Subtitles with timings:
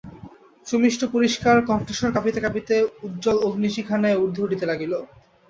[0.67, 4.93] সুমিষ্ট পরিষ্কার কণ্ঠস্বর কাঁপিতে কাঁপিতে উজ্জ্বল অগ্নিশিখার ন্যায় ঊর্ধ্বে উঠিতে লাগিল।